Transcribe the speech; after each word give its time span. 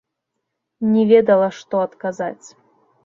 Не 0.93 1.03
ведала, 1.13 1.49
што 1.59 1.85
адказаць. 1.89 2.47